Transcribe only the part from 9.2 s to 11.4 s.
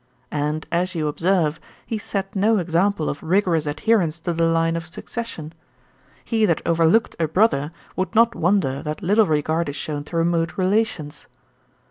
regard is shown to remote relations.